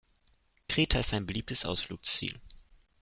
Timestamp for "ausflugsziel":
1.63-2.39